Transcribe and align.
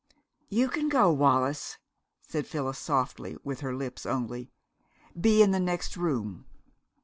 "You 0.49 0.67
can 0.67 0.89
go, 0.89 1.11
Wallis," 1.13 1.77
said 2.23 2.47
Phyllis 2.47 2.79
softly, 2.79 3.37
with 3.43 3.59
her 3.59 3.75
lips 3.75 4.07
only. 4.07 4.49
"Be 5.15 5.43
in 5.43 5.51
the 5.51 5.59
next 5.59 5.95
room." 5.95 6.47